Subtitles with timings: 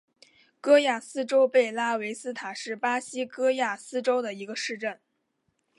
[0.59, 4.99] 戈亚斯州贝拉维斯塔是巴西戈亚斯州的一个市镇。